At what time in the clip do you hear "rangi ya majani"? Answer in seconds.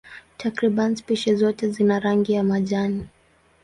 1.99-3.07